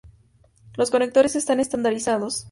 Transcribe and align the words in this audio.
Los 0.77 0.89
conectores 0.89 1.35
están 1.35 1.59
estandarizados. 1.59 2.39